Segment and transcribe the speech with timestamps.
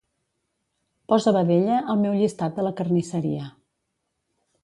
[1.13, 3.53] Posa vedella al meu llistat de la carnisseria.